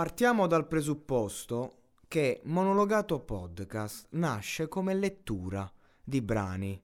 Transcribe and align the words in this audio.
Partiamo 0.00 0.46
dal 0.46 0.66
presupposto 0.66 1.72
che 2.08 2.40
Monologato 2.44 3.20
Podcast 3.20 4.06
nasce 4.12 4.66
come 4.66 4.94
lettura 4.94 5.70
di 6.02 6.22
brani. 6.22 6.82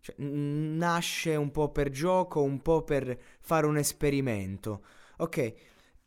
Cioè, 0.00 0.14
nasce 0.16 1.36
un 1.36 1.50
po' 1.50 1.70
per 1.72 1.90
gioco, 1.90 2.40
un 2.40 2.62
po' 2.62 2.84
per 2.84 3.20
fare 3.40 3.66
un 3.66 3.76
esperimento. 3.76 4.82
Ok? 5.18 5.54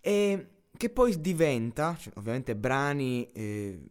E 0.02 0.50
che 0.76 0.90
poi 0.90 1.22
diventa, 1.22 1.96
cioè, 1.96 2.12
ovviamente 2.16 2.56
brani, 2.56 3.32
eh, 3.32 3.86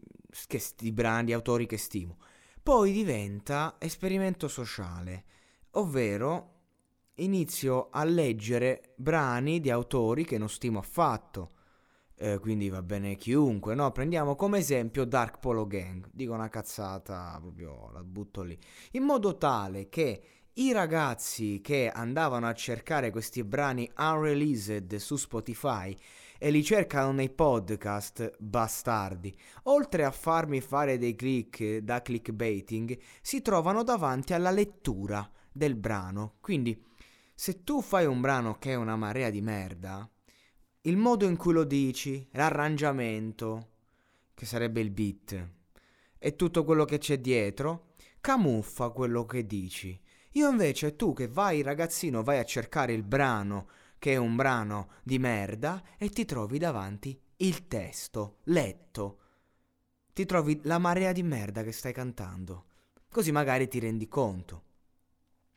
che, 0.48 0.61
di 0.77 0.91
brani, 0.91 1.27
di 1.27 1.32
autori 1.32 1.66
che 1.66 1.79
stimo, 1.79 2.19
poi 2.61 2.91
diventa 2.91 3.77
esperimento 3.79 4.48
sociale, 4.48 5.25
ovvero 5.75 6.55
inizio 7.14 7.91
a 7.93 8.03
leggere 8.03 8.95
brani 8.96 9.61
di 9.61 9.71
autori 9.71 10.25
che 10.25 10.37
non 10.37 10.48
stimo 10.48 10.80
affatto. 10.80 11.53
Eh, 12.21 12.41
quindi 12.41 12.69
va 12.69 12.82
bene 12.82 13.14
chiunque, 13.14 13.77
no? 13.77 13.93
Prendiamo 13.93 14.35
come 14.35 14.58
esempio 14.58 15.04
Dark 15.04 15.39
Polo 15.39 15.68
Gang, 15.68 16.08
dico 16.13 16.32
una 16.32 16.49
cazzata, 16.49 17.39
proprio 17.41 17.91
la 17.93 18.03
butto 18.03 18.43
lì, 18.43 18.58
in 18.93 19.04
modo 19.04 19.36
tale 19.36 19.89
che 19.89 20.22
i 20.54 20.72
ragazzi 20.72 21.61
che 21.61 21.89
andavano 21.89 22.49
a 22.49 22.54
cercare 22.54 23.13
questi 23.13 23.44
brani 23.44 23.89
unreleased 23.96 24.96
su 24.96 25.14
Spotify 25.14 25.96
e 26.39 26.50
li 26.50 26.64
cercano 26.64 27.13
nei 27.13 27.31
podcast 27.31 28.35
bastardi, 28.41 29.32
oltre 29.64 30.03
a 30.03 30.11
farmi 30.11 30.61
fare 30.61 30.99
dei 30.99 31.14
click 31.14 31.79
da 31.79 32.03
clickbaiting, 32.03 32.98
si 33.22 33.42
trovano 33.42 33.84
davanti 33.84 34.33
alla 34.33 34.50
lettura 34.50 35.30
del 35.53 35.77
brano. 35.77 36.39
Quindi, 36.41 36.84
se 37.33 37.62
tu 37.62 37.80
fai 37.80 38.06
un 38.06 38.20
brano 38.20 38.58
che 38.58 38.72
è 38.72 38.75
una 38.75 38.97
marea 38.97 39.30
di 39.30 39.41
merda, 39.41 40.11
il 40.83 40.97
modo 40.97 41.27
in 41.27 41.37
cui 41.37 41.53
lo 41.53 41.64
dici, 41.64 42.27
l'arrangiamento, 42.33 43.70
che 44.34 44.47
sarebbe 44.47 44.81
il 44.81 44.91
beat, 44.91 45.48
e 46.19 46.36
tutto 46.36 46.64
quello 46.64 46.84
che 46.84 46.98
c'è 46.98 47.19
dietro, 47.19 47.94
camuffa 48.20 48.91
quello 48.91 49.25
che 49.25 49.47
dici. 49.47 50.00
Io 50.33 50.48
invece, 50.48 50.97
tu 50.97 51.12
che 51.12 51.28
vai 51.28 51.62
ragazzino, 51.62 52.22
vai 52.22 52.39
a 52.39 52.44
cercare 52.44 52.92
il 52.92 53.02
brano, 53.02 53.69
che 53.98 54.12
è 54.12 54.17
un 54.17 54.36
brano 54.36 54.91
di 55.02 55.19
merda, 55.19 55.83
e 55.97 56.11
ti 56.11 56.25
trovi 56.25 56.58
davanti 56.58 57.20
il 57.39 57.67
testo, 57.67 58.39
letto. 58.45 59.19
Ti 60.12 60.27
trovi 60.27 60.61
la 60.64 60.78
marea 60.78 61.12
di 61.12 61.22
merda 61.22 61.62
che 61.62 61.72
stai 61.72 61.92
cantando. 61.92 62.64
Così 63.11 63.33
magari 63.33 63.69
ti 63.69 63.78
rendi 63.78 64.08
conto. 64.08 64.64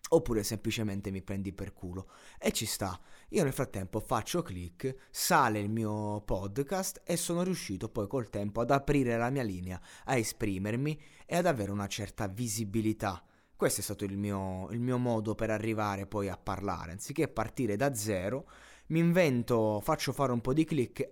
Oppure 0.10 0.44
semplicemente 0.44 1.10
mi 1.10 1.22
prendi 1.22 1.54
per 1.54 1.73
culo. 1.73 2.10
E 2.38 2.52
ci 2.52 2.66
sta. 2.66 3.00
Io 3.34 3.44
nel 3.44 3.54
frattempo 3.54 4.00
faccio 4.00 4.42
click, 4.42 5.08
sale 5.10 5.60
il 5.60 5.70
mio 5.70 6.22
podcast 6.22 7.02
e 7.04 7.16
sono 7.16 7.44
riuscito 7.44 7.90
poi 7.90 8.08
col 8.08 8.30
tempo 8.30 8.62
ad 8.62 8.72
aprire 8.72 9.18
la 9.18 9.30
mia 9.30 9.44
linea, 9.44 9.80
a 10.06 10.18
esprimermi 10.18 11.02
e 11.26 11.38
ad 11.38 11.46
avere 11.46 11.72
una 11.72 11.88
certa 11.88 12.28
visibilità 12.28 13.23
questo 13.62 13.82
è 13.82 13.84
stato 13.84 14.06
il 14.06 14.18
mio, 14.18 14.70
il 14.72 14.80
mio 14.80 14.98
modo 14.98 15.36
per 15.36 15.52
arrivare 15.52 16.08
poi 16.08 16.28
a 16.28 16.36
parlare. 16.36 16.94
Anziché 16.94 17.28
partire 17.28 17.76
da 17.76 17.94
zero, 17.94 18.50
mi 18.88 18.98
invento, 18.98 19.80
faccio 19.82 20.14
fare 20.14 20.32
un 20.32 20.42
po' 20.42 20.52
di 20.52 20.66
click, 20.66 21.08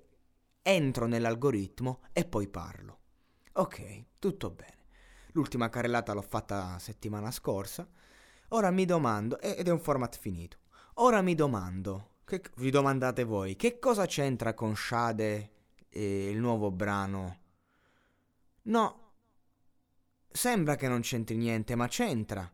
entro 0.64 1.06
nell'algoritmo 1.06 2.02
e 2.11 2.26
poi 2.26 2.48
parlo. 2.48 3.02
Ok, 3.52 4.06
tutto 4.17 4.50
bene. 4.50 4.88
L'ultima 5.33 5.70
carrellata 5.70 6.14
l'ho 6.14 6.23
fatta 6.23 6.80
settimana 6.80 7.30
scorsa. 7.30 7.88
Ora 8.48 8.72
mi 8.72 8.86
domando, 8.86 9.39
ed 9.39 9.67
è 9.67 9.72
un 9.72 9.80
format 9.80 10.17
finito. 10.17 10.58
Ora 11.02 11.22
mi 11.22 11.36
domando, 11.36 12.17
che, 12.25 12.42
vi 12.58 12.69
domandate 12.69 13.23
voi, 13.23 13.55
che 13.55 13.80
cosa 13.80 14.05
c'entra 14.05 14.53
con 14.53 14.75
Shade 14.75 15.52
e 15.89 16.30
il 16.30 16.38
nuovo 16.38 16.72
brano? 16.72 17.38
No, 18.64 19.09
Sembra 20.31 20.75
che 20.75 20.88
non 20.88 21.02
c'entri 21.02 21.36
niente, 21.36 21.75
ma 21.75 21.88
c'entra. 21.88 22.49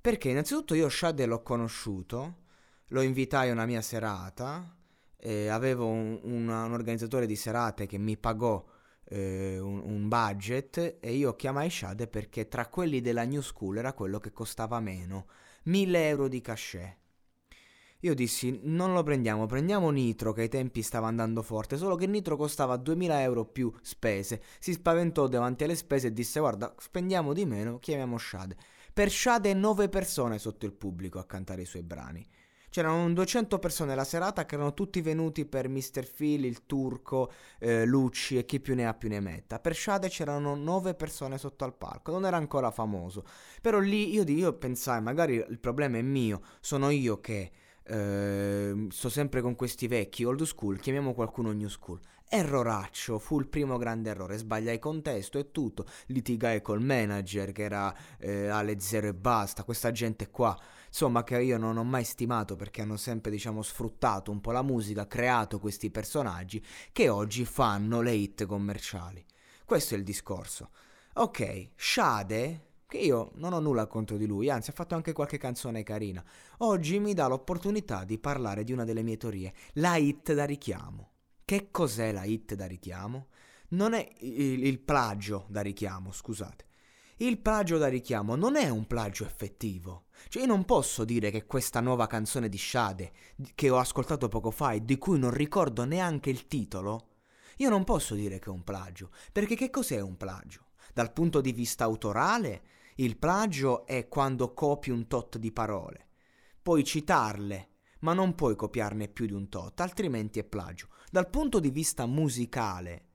Perché 0.00 0.28
innanzitutto 0.28 0.74
io 0.74 0.88
Shade 0.88 1.26
l'ho 1.26 1.42
conosciuto, 1.42 2.44
lo 2.88 3.00
invitai 3.00 3.48
a 3.48 3.52
una 3.52 3.66
mia 3.66 3.82
serata, 3.82 4.76
eh, 5.16 5.48
avevo 5.48 5.86
un, 5.88 6.20
un, 6.22 6.48
un, 6.48 6.72
organizzatore 6.72 7.26
di 7.26 7.34
serate 7.34 7.86
che 7.86 7.98
mi 7.98 8.16
pagò 8.16 8.64
eh, 9.04 9.58
un, 9.58 9.80
un, 9.84 10.08
budget 10.08 10.98
e 11.00 11.12
io 11.14 11.34
chiamai 11.34 11.68
Shade 11.68 12.06
perché 12.06 12.46
tra 12.46 12.68
quelli 12.68 13.00
della 13.00 13.24
New 13.24 13.40
School 13.40 13.78
era 13.78 13.92
quello 13.92 14.20
che 14.20 14.32
costava 14.32 14.78
meno, 14.78 15.26
1000 15.64 16.08
euro 16.08 16.28
di 16.28 16.40
cachet. 16.40 16.96
Io 18.06 18.14
dissi 18.14 18.60
non 18.62 18.92
lo 18.92 19.02
prendiamo, 19.02 19.46
prendiamo 19.46 19.90
Nitro 19.90 20.32
che 20.32 20.42
ai 20.42 20.48
tempi 20.48 20.80
stava 20.82 21.08
andando 21.08 21.42
forte, 21.42 21.76
solo 21.76 21.96
che 21.96 22.06
Nitro 22.06 22.36
costava 22.36 22.76
2000 22.76 23.22
euro 23.22 23.44
più 23.44 23.72
spese. 23.82 24.40
Si 24.60 24.72
spaventò 24.72 25.26
davanti 25.26 25.64
alle 25.64 25.74
spese 25.74 26.06
e 26.06 26.12
disse 26.12 26.38
guarda 26.38 26.72
spendiamo 26.78 27.32
di 27.32 27.44
meno, 27.44 27.80
chiamiamo 27.80 28.16
Shade. 28.16 28.56
Per 28.92 29.10
Shade 29.10 29.52
9 29.54 29.88
persone 29.88 30.38
sotto 30.38 30.66
il 30.66 30.72
pubblico 30.72 31.18
a 31.18 31.24
cantare 31.24 31.62
i 31.62 31.64
suoi 31.64 31.82
brani. 31.82 32.24
C'erano 32.70 33.12
200 33.12 33.58
persone 33.58 33.96
la 33.96 34.04
serata 34.04 34.46
che 34.46 34.54
erano 34.54 34.72
tutti 34.72 35.00
venuti 35.00 35.44
per 35.44 35.68
Mr. 35.68 36.08
Phil, 36.08 36.44
il 36.44 36.64
turco, 36.64 37.32
eh, 37.58 37.84
Lucci 37.86 38.38
e 38.38 38.44
chi 38.44 38.60
più 38.60 38.76
ne 38.76 38.86
ha 38.86 38.94
più 38.94 39.08
ne 39.08 39.18
metta. 39.18 39.58
Per 39.58 39.74
Shade 39.74 40.08
c'erano 40.08 40.54
9 40.54 40.94
persone 40.94 41.38
sotto 41.38 41.64
al 41.64 41.74
palco, 41.74 42.12
non 42.12 42.24
era 42.24 42.36
ancora 42.36 42.70
famoso. 42.70 43.24
Però 43.60 43.80
lì 43.80 44.12
io, 44.12 44.22
io 44.22 44.52
pensai, 44.52 45.02
magari 45.02 45.34
il 45.34 45.58
problema 45.58 45.98
è 45.98 46.02
mio, 46.02 46.40
sono 46.60 46.90
io 46.90 47.20
che 47.20 47.50
eh, 47.86 48.86
sto 48.90 49.08
sempre 49.08 49.40
con 49.40 49.54
questi 49.54 49.86
vecchi 49.86 50.24
old 50.24 50.42
school, 50.42 50.78
chiamiamo 50.78 51.14
qualcuno 51.14 51.52
new 51.52 51.68
school. 51.68 52.00
Erroraccio, 52.28 53.20
fu 53.20 53.38
il 53.38 53.46
primo 53.46 53.78
grande 53.78 54.10
errore, 54.10 54.36
sbagliai 54.36 54.80
contesto 54.80 55.38
e 55.38 55.52
tutto, 55.52 55.86
litigai 56.06 56.60
col 56.60 56.82
manager 56.82 57.52
che 57.52 57.62
era 57.62 57.94
eh, 58.18 58.48
alle 58.48 58.80
zero 58.80 59.06
e 59.06 59.14
basta, 59.14 59.62
questa 59.62 59.92
gente 59.92 60.28
qua, 60.28 60.58
insomma 60.88 61.22
che 61.22 61.40
io 61.40 61.56
non 61.56 61.76
ho 61.76 61.84
mai 61.84 62.02
stimato 62.02 62.56
perché 62.56 62.82
hanno 62.82 62.96
sempre 62.96 63.30
diciamo 63.30 63.62
sfruttato 63.62 64.32
un 64.32 64.40
po' 64.40 64.50
la 64.50 64.62
musica, 64.62 65.06
creato 65.06 65.60
questi 65.60 65.90
personaggi 65.90 66.60
che 66.90 67.08
oggi 67.08 67.44
fanno 67.44 68.00
le 68.00 68.12
hit 68.12 68.44
commerciali. 68.44 69.24
Questo 69.64 69.94
è 69.94 69.96
il 69.98 70.02
discorso. 70.02 70.70
Ok, 71.14 71.70
Shade 71.76 72.65
che 72.86 72.98
io 72.98 73.32
non 73.34 73.52
ho 73.52 73.58
nulla 73.58 73.86
contro 73.86 74.16
di 74.16 74.26
lui, 74.26 74.48
anzi 74.48 74.70
ha 74.70 74.72
fatto 74.72 74.94
anche 74.94 75.12
qualche 75.12 75.38
canzone 75.38 75.82
carina. 75.82 76.24
Oggi 76.58 76.98
mi 77.00 77.14
dà 77.14 77.26
l'opportunità 77.26 78.04
di 78.04 78.18
parlare 78.18 78.62
di 78.62 78.72
una 78.72 78.84
delle 78.84 79.02
mie 79.02 79.16
teorie, 79.16 79.52
la 79.74 79.96
hit 79.96 80.32
da 80.32 80.44
richiamo. 80.44 81.10
Che 81.44 81.70
cos'è 81.70 82.12
la 82.12 82.24
hit 82.24 82.54
da 82.54 82.66
richiamo? 82.66 83.28
Non 83.70 83.92
è 83.92 84.08
il, 84.20 84.64
il 84.64 84.78
plagio 84.78 85.46
da 85.48 85.60
richiamo, 85.60 86.12
scusate. 86.12 86.64
Il 87.18 87.38
plagio 87.38 87.78
da 87.78 87.88
richiamo 87.88 88.36
non 88.36 88.56
è 88.56 88.68
un 88.68 88.86
plagio 88.86 89.24
effettivo. 89.24 90.04
Cioè 90.28 90.42
io 90.42 90.48
non 90.48 90.64
posso 90.64 91.04
dire 91.04 91.30
che 91.30 91.46
questa 91.46 91.80
nuova 91.80 92.06
canzone 92.06 92.48
di 92.48 92.58
Shade, 92.58 93.12
che 93.54 93.70
ho 93.70 93.78
ascoltato 93.78 94.28
poco 94.28 94.50
fa 94.50 94.72
e 94.72 94.84
di 94.84 94.98
cui 94.98 95.18
non 95.18 95.30
ricordo 95.30 95.84
neanche 95.84 96.30
il 96.30 96.46
titolo, 96.46 97.08
io 97.56 97.70
non 97.70 97.84
posso 97.84 98.14
dire 98.14 98.38
che 98.38 98.46
è 98.46 98.52
un 98.52 98.62
plagio, 98.62 99.10
perché 99.32 99.56
che 99.56 99.70
cos'è 99.70 99.98
un 100.00 100.16
plagio? 100.16 100.65
Dal 100.96 101.12
punto 101.12 101.42
di 101.42 101.52
vista 101.52 101.84
autorale 101.84 102.62
il 102.94 103.18
plagio 103.18 103.84
è 103.84 104.08
quando 104.08 104.54
copi 104.54 104.88
un 104.88 105.06
tot 105.06 105.36
di 105.36 105.52
parole. 105.52 106.06
Puoi 106.62 106.84
citarle, 106.84 107.68
ma 108.00 108.14
non 108.14 108.34
puoi 108.34 108.56
copiarne 108.56 109.06
più 109.08 109.26
di 109.26 109.34
un 109.34 109.50
tot, 109.50 109.78
altrimenti 109.80 110.38
è 110.38 110.44
plagio. 110.44 110.88
Dal 111.10 111.28
punto 111.28 111.60
di 111.60 111.68
vista 111.68 112.06
musicale, 112.06 113.08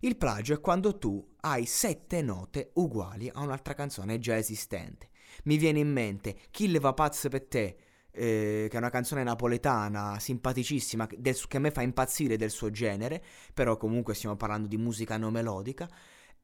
il 0.00 0.16
plagio 0.16 0.54
è 0.54 0.60
quando 0.60 0.98
tu 0.98 1.36
hai 1.42 1.64
sette 1.64 2.22
note 2.22 2.72
uguali 2.74 3.30
a 3.32 3.42
un'altra 3.42 3.74
canzone 3.74 4.18
già 4.18 4.36
esistente. 4.36 5.10
Mi 5.44 5.58
viene 5.58 5.78
in 5.78 5.92
mente 5.92 6.36
Chi 6.50 6.68
le 6.68 6.80
va 6.80 6.92
pazzo 6.92 7.28
per 7.28 7.46
te, 7.46 7.76
eh, 8.10 8.66
che 8.68 8.74
è 8.74 8.78
una 8.78 8.90
canzone 8.90 9.22
napoletana 9.22 10.18
simpaticissima 10.18 11.06
del, 11.16 11.38
che 11.46 11.56
a 11.56 11.60
me 11.60 11.70
fa 11.70 11.82
impazzire 11.82 12.36
del 12.36 12.50
suo 12.50 12.70
genere, 12.70 13.22
però 13.54 13.76
comunque 13.76 14.14
stiamo 14.14 14.34
parlando 14.34 14.66
di 14.66 14.76
musica 14.76 15.16
non 15.16 15.34
melodica, 15.34 15.88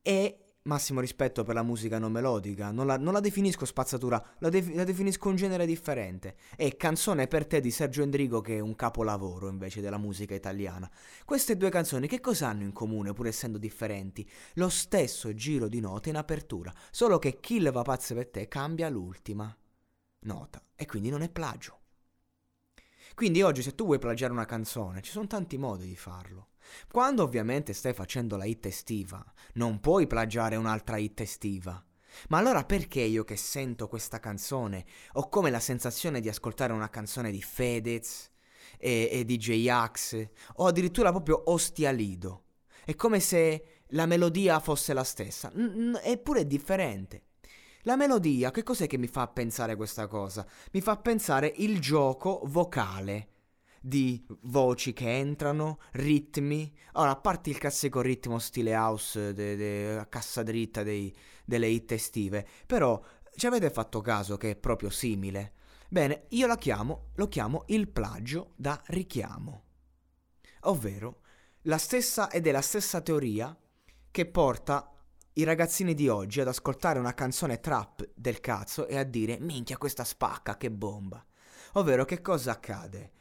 e 0.00 0.43
massimo 0.64 1.00
rispetto 1.00 1.42
per 1.42 1.54
la 1.54 1.62
musica 1.62 1.98
non 1.98 2.12
melodica, 2.12 2.70
non 2.70 2.86
la, 2.86 2.96
non 2.96 3.12
la 3.12 3.20
definisco 3.20 3.64
spazzatura, 3.64 4.22
la, 4.38 4.48
def- 4.48 4.72
la, 4.74 4.84
definisco 4.84 5.28
un 5.28 5.36
genere 5.36 5.66
differente. 5.66 6.36
È 6.56 6.76
Canzone 6.76 7.26
per 7.26 7.46
te 7.46 7.60
di 7.60 7.70
Sergio 7.70 8.02
Endrigo 8.02 8.40
che 8.40 8.56
è 8.56 8.60
un 8.60 8.74
capolavoro 8.74 9.48
invece 9.48 9.80
della 9.80 9.98
musica 9.98 10.34
italiana. 10.34 10.90
Queste 11.24 11.56
due 11.56 11.70
canzoni 11.70 12.06
che 12.06 12.20
cosa 12.20 12.48
hanno 12.48 12.62
in 12.62 12.72
comune 12.72 13.12
pur 13.12 13.26
essendo 13.26 13.58
differenti? 13.58 14.28
Lo 14.54 14.68
stesso 14.68 15.34
giro 15.34 15.68
di 15.68 15.80
note 15.80 16.08
in 16.08 16.16
apertura, 16.16 16.72
solo 16.90 17.18
che 17.18 17.40
Kill 17.40 17.70
va 17.70 17.82
pazzo 17.82 18.14
per 18.14 18.28
te 18.28 18.48
cambia 18.48 18.88
l'ultima 18.88 19.54
nota 20.20 20.62
e 20.74 20.86
quindi 20.86 21.10
non 21.10 21.22
è 21.22 21.28
plagio. 21.28 21.83
Quindi 23.14 23.42
oggi 23.42 23.62
se 23.62 23.74
tu 23.74 23.84
vuoi 23.84 23.98
plagiare 23.98 24.32
una 24.32 24.44
canzone, 24.44 25.00
ci 25.00 25.12
sono 25.12 25.28
tanti 25.28 25.56
modi 25.56 25.86
di 25.86 25.96
farlo. 25.96 26.48
Quando 26.90 27.22
ovviamente 27.22 27.72
stai 27.72 27.92
facendo 27.92 28.36
la 28.36 28.44
hit 28.44 28.66
estiva, 28.66 29.24
non 29.54 29.78
puoi 29.78 30.06
plagiare 30.06 30.56
un'altra 30.56 30.96
hit 30.96 31.20
estiva. 31.20 31.82
Ma 32.28 32.38
allora 32.38 32.64
perché 32.64 33.00
io 33.00 33.24
che 33.24 33.36
sento 33.36 33.88
questa 33.88 34.18
canzone 34.18 34.84
ho 35.12 35.28
come 35.28 35.50
la 35.50 35.60
sensazione 35.60 36.20
di 36.20 36.28
ascoltare 36.28 36.72
una 36.72 36.90
canzone 36.90 37.30
di 37.30 37.42
Fedez 37.42 38.30
e, 38.78 39.08
e 39.10 39.24
DJ 39.24 39.68
Axe 39.68 40.32
o 40.56 40.66
addirittura 40.66 41.10
proprio 41.10 41.50
Ostia 41.50 41.90
Lido. 41.90 42.44
È 42.84 42.94
come 42.94 43.20
se 43.20 43.82
la 43.88 44.06
melodia 44.06 44.58
fosse 44.58 44.92
la 44.92 45.04
stessa, 45.04 45.50
n- 45.54 45.98
eppure 46.02 46.40
è 46.40 46.44
differente. 46.46 47.22
La 47.86 47.96
melodia, 47.96 48.50
che 48.50 48.62
cos'è 48.62 48.86
che 48.86 48.96
mi 48.96 49.06
fa 49.06 49.28
pensare 49.28 49.76
questa 49.76 50.06
cosa? 50.06 50.46
Mi 50.72 50.80
fa 50.80 50.96
pensare 50.96 51.52
il 51.56 51.80
gioco 51.80 52.40
vocale 52.44 53.28
di 53.78 54.24
voci 54.44 54.94
che 54.94 55.18
entrano, 55.18 55.78
ritmi. 55.92 56.74
Ora, 56.92 57.10
a 57.10 57.16
parte 57.16 57.50
il 57.50 57.58
classico 57.58 58.00
ritmo 58.00 58.38
stile 58.38 58.74
house 58.74 59.34
de, 59.34 59.56
de, 59.56 59.98
a 59.98 60.06
cassa 60.06 60.42
dritta 60.42 60.82
dei, 60.82 61.14
delle 61.44 61.66
hit 61.66 61.92
estive, 61.92 62.46
però 62.64 62.98
ci 63.36 63.46
avete 63.46 63.68
fatto 63.68 64.00
caso 64.00 64.38
che 64.38 64.52
è 64.52 64.56
proprio 64.56 64.88
simile? 64.88 65.52
Bene, 65.90 66.24
io 66.30 66.46
la 66.46 66.56
chiamo, 66.56 67.10
lo 67.16 67.28
chiamo 67.28 67.64
il 67.66 67.88
plagio 67.88 68.54
da 68.56 68.80
richiamo. 68.86 69.62
Ovvero, 70.62 71.20
la 71.62 71.76
stessa 71.76 72.30
ed 72.30 72.46
è 72.46 72.50
la 72.50 72.62
stessa 72.62 73.02
teoria 73.02 73.54
che 74.10 74.24
porta 74.24 74.93
i 75.34 75.44
ragazzini 75.44 75.94
di 75.94 76.08
oggi 76.08 76.40
ad 76.40 76.48
ascoltare 76.48 76.98
una 76.98 77.14
canzone 77.14 77.58
trap 77.58 78.08
del 78.14 78.40
cazzo 78.40 78.86
e 78.86 78.96
a 78.96 79.02
dire 79.02 79.38
minchia 79.40 79.76
questa 79.76 80.04
spacca, 80.04 80.56
che 80.56 80.70
bomba. 80.70 81.24
Ovvero 81.72 82.04
che 82.04 82.20
cosa 82.20 82.52
accade? 82.52 83.12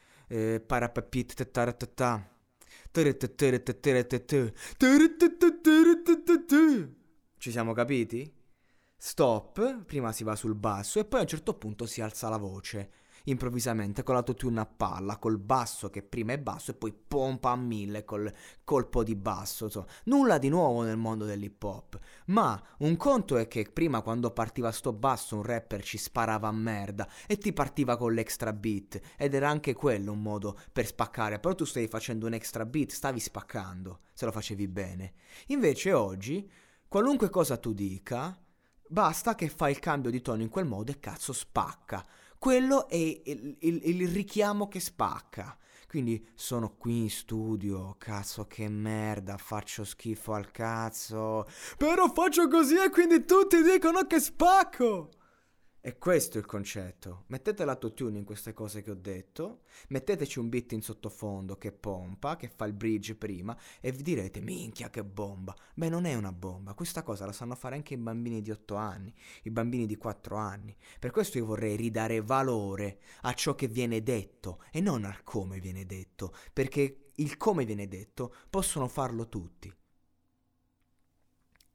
Ci 7.38 7.52
siamo 7.52 7.74
capiti? 7.74 8.32
Stop, 8.96 9.84
prima 9.84 10.12
si 10.12 10.24
va 10.24 10.36
sul 10.36 10.56
basso 10.56 11.00
e 11.00 11.06
poi 11.06 11.20
a 11.20 11.24
un 11.24 11.28
certo 11.28 11.56
punto 11.56 11.86
si 11.88 12.00
alza 12.02 12.30
la 12.30 12.38
voce 12.38 12.92
improvvisamente 13.26 14.04
con 14.04 14.16
l'autotune 14.16 14.60
a 14.60 14.66
palla, 14.66 15.18
col 15.18 15.38
basso 15.38 15.90
che 15.90 16.04
prima 16.04 16.34
è 16.34 16.40
basso 16.40 16.72
e 16.72 16.74
poi 16.74 16.94
pompa 16.94 17.52
a 17.52 17.56
mille 17.56 18.04
col 18.04 18.32
colpo 18.64 19.04
di 19.04 19.16
basso. 19.16 19.66
Insomma. 19.66 19.86
Nulla 20.06 20.38
di 20.38 20.50
nuovo 20.50 20.82
nel 20.82 20.98
mondo 20.98 21.26
dell'hip 21.26 21.62
hop. 21.64 22.00
Ma 22.28 22.62
un 22.80 22.98
conto 22.98 23.38
è 23.38 23.48
che 23.48 23.70
prima 23.72 24.02
quando 24.02 24.32
partiva 24.32 24.72
sto 24.72 24.92
basso 24.92 25.36
un 25.36 25.44
rapper 25.44 25.84
ci 25.84 25.98
sparava 25.98 26.48
a 26.48 26.52
merda 26.52 27.08
e 27.28 27.38
ti 27.38 27.54
partiva 27.54 27.98
con 27.98 28.14
l'extra 28.14 28.52
beat 28.52 29.00
ed 29.18 29.34
era 29.34 29.50
anche 29.50 29.74
quello 29.74 30.12
un 30.12 30.22
modo 30.22 30.58
per 30.72 30.86
spaccare. 30.86 31.40
Però 31.40 31.56
tu 31.56 31.66
stavi 31.66 31.88
facendo 31.88 32.26
un 32.26 32.34
extra 32.34 32.66
beat, 32.66 32.92
stavi 32.92 33.20
spaccando 33.20 34.00
se 34.14 34.26
lo 34.26 34.32
facevi 34.32 34.68
bene. 34.68 35.14
Invece 35.48 35.94
oggi, 35.94 36.50
qualunque 36.88 37.30
cosa 37.30 37.58
tu 37.58 37.74
dica, 37.74 38.38
basta 38.88 39.34
che 39.36 39.50
fai 39.50 39.72
il 39.72 39.80
cambio 39.80 40.12
di 40.12 40.22
tono 40.22 40.42
in 40.42 40.50
quel 40.50 40.66
modo 40.66 40.92
e 40.92 41.00
cazzo 41.00 41.34
spacca 41.34 42.06
quello 42.44 42.90
è 42.90 42.96
il, 42.98 43.56
il, 43.60 43.80
il 43.86 44.08
richiamo 44.10 44.68
che 44.68 44.82
spacca. 44.82 45.58
Quindi 45.88 46.28
sono 46.36 46.76
qui 46.76 47.04
in 47.04 47.10
studio, 47.10 47.96
cazzo 47.98 48.48
che 48.48 48.68
merda, 48.68 49.38
faccio 49.38 49.86
schifo 49.86 50.34
al 50.34 50.52
cazzo. 50.52 51.48
Però 51.78 52.12
faccio 52.12 52.50
così 52.50 52.76
e 52.76 52.90
quindi 52.90 53.24
tutti 53.24 53.64
dicono 53.64 54.06
che 54.08 54.20
spacco. 54.20 55.10
E 55.86 55.98
questo 55.98 56.38
è 56.38 56.40
il 56.40 56.46
concetto. 56.46 57.26
Mettete 57.28 57.66
l'autotune 57.66 58.18
in 58.18 58.24
queste 58.24 58.54
cose 58.54 58.82
che 58.82 58.92
ho 58.92 58.96
detto, 58.96 59.64
metteteci 59.90 60.40
un 60.40 60.48
beat 60.48 60.72
in 60.72 60.82
sottofondo 60.82 61.58
che 61.58 61.74
pompa, 61.74 62.38
che 62.38 62.48
fa 62.48 62.64
il 62.64 62.72
bridge 62.72 63.16
prima, 63.16 63.54
e 63.82 63.92
vi 63.92 64.02
direte, 64.02 64.40
minchia 64.40 64.90
che 64.90 65.04
bomba. 65.04 65.54
Beh, 65.76 65.90
non 65.90 66.06
è 66.06 66.14
una 66.14 66.32
bomba, 66.32 66.74
questa 66.74 67.04
cosa 67.04 67.26
la 67.26 67.34
sanno 67.34 67.56
fare 67.56 67.76
anche 67.76 67.96
i 67.96 67.98
bambini 67.98 68.42
di 68.42 68.50
8 68.50 68.76
anni, 68.76 69.14
i 69.42 69.50
bambini 69.50 69.86
di 69.86 69.98
4 69.98 70.38
anni. 70.38 70.74
Per 71.00 71.12
questo 71.12 71.38
io 71.38 71.48
vorrei 71.48 71.76
ridare 71.76 72.22
valore 72.22 73.02
a 73.24 73.34
ciò 73.34 73.54
che 73.54 73.68
viene 73.68 74.02
detto 74.02 74.64
e 74.72 74.80
non 74.80 75.04
al 75.04 75.22
come 75.24 75.60
viene 75.60 75.86
detto, 75.86 76.34
perché 76.54 77.10
il 77.16 77.36
come 77.36 77.66
viene 77.66 77.90
detto 77.90 78.34
possono 78.50 78.88
farlo 78.88 79.28
tutti. 79.28 79.70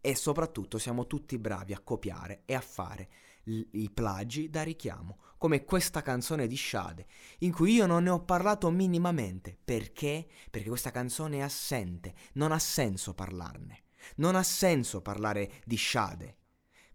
E 0.01 0.15
soprattutto 0.15 0.79
siamo 0.79 1.07
tutti 1.07 1.37
bravi 1.37 1.75
a 1.75 1.81
copiare 1.81 2.45
e 2.47 2.55
a 2.55 2.63
fare 2.63 3.11
i 3.49 3.91
plagi 3.91 4.50
da 4.50 4.62
richiamo, 4.62 5.19
come 5.39 5.65
questa 5.65 6.03
canzone 6.03 6.47
di 6.47 6.56
Shade, 6.56 7.06
in 7.39 7.53
cui 7.53 7.75
io 7.75 7.87
non 7.87 8.05
ne 8.05 8.11
ho 8.11 8.25
parlato 8.25 8.71
minimamente. 8.71 9.56
Perché? 9.65 10.29
Perché 10.50 10.69
questa 10.69 10.91
canzone 10.91 11.39
è 11.39 11.41
assente, 11.41 12.15
non 12.35 12.53
ha 12.53 12.59
senso 12.59 13.15
parlarne. 13.15 13.85
Non 14.17 14.37
ha 14.37 14.43
senso 14.43 15.03
parlare 15.03 15.61
di 15.65 15.77
Shade 15.77 16.37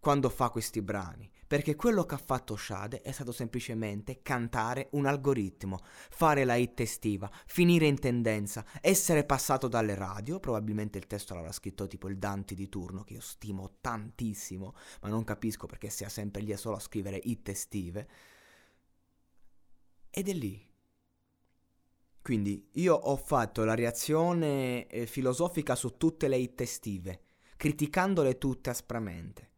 quando 0.04 0.28
fa 0.28 0.50
questi 0.50 0.82
brani, 0.82 1.26
perché 1.54 1.76
quello 1.76 2.04
che 2.04 2.16
ha 2.16 2.18
fatto 2.18 2.56
Shade 2.56 3.00
è 3.00 3.12
stato 3.12 3.30
semplicemente 3.30 4.22
cantare 4.22 4.88
un 4.94 5.06
algoritmo, 5.06 5.78
fare 6.10 6.42
la 6.42 6.56
hit 6.56 6.80
estiva, 6.80 7.30
finire 7.46 7.86
in 7.86 7.96
tendenza, 7.96 8.64
essere 8.80 9.22
passato 9.22 9.68
dalle 9.68 9.94
radio, 9.94 10.40
probabilmente 10.40 10.98
il 10.98 11.06
testo 11.06 11.32
l'avrà 11.32 11.52
scritto 11.52 11.86
tipo 11.86 12.08
il 12.08 12.18
Dante 12.18 12.56
di 12.56 12.68
turno, 12.68 13.04
che 13.04 13.12
io 13.12 13.20
stimo 13.20 13.76
tantissimo, 13.80 14.74
ma 15.02 15.08
non 15.08 15.22
capisco 15.22 15.68
perché 15.68 15.90
sia 15.90 16.08
sempre 16.08 16.42
lì 16.42 16.56
solo 16.56 16.74
a 16.74 16.80
scrivere 16.80 17.20
hit 17.22 17.48
estive, 17.48 18.08
ed 20.10 20.28
è 20.28 20.32
lì. 20.32 20.68
Quindi 22.20 22.68
io 22.72 22.96
ho 22.96 23.14
fatto 23.14 23.62
la 23.62 23.76
reazione 23.76 24.88
eh, 24.88 25.06
filosofica 25.06 25.76
su 25.76 25.96
tutte 25.98 26.26
le 26.26 26.36
hit 26.36 26.60
estive, 26.60 27.20
criticandole 27.56 28.38
tutte 28.38 28.70
aspramente. 28.70 29.52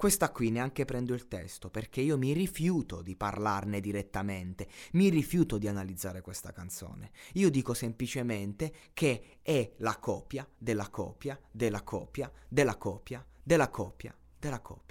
Questa 0.00 0.30
qui 0.30 0.48
neanche 0.48 0.86
prendo 0.86 1.12
il 1.12 1.28
testo 1.28 1.68
perché 1.68 2.00
io 2.00 2.16
mi 2.16 2.32
rifiuto 2.32 3.02
di 3.02 3.16
parlarne 3.16 3.80
direttamente, 3.80 4.66
mi 4.92 5.10
rifiuto 5.10 5.58
di 5.58 5.68
analizzare 5.68 6.22
questa 6.22 6.52
canzone. 6.52 7.10
Io 7.34 7.50
dico 7.50 7.74
semplicemente 7.74 8.72
che 8.94 9.40
è 9.42 9.72
la 9.76 9.98
copia 9.98 10.48
della 10.56 10.88
copia 10.88 11.38
della 11.50 11.82
copia 11.82 12.32
della 12.48 12.76
copia 12.78 13.22
della 13.42 13.68
copia 13.68 14.16
della 14.38 14.60
copia. 14.60 14.89